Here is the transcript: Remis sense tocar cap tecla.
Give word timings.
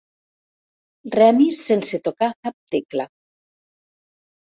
Remis 1.15 1.59
sense 1.65 1.99
tocar 2.07 2.29
cap 2.47 2.57
tecla. 2.77 3.05